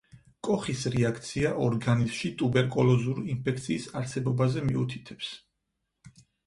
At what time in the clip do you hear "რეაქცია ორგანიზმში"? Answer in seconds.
0.95-2.33